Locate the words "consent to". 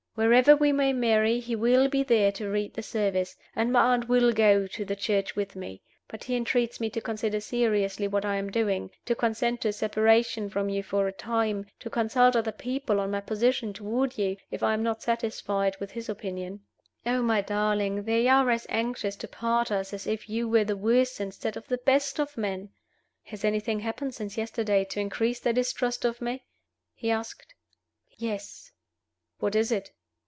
9.15-9.69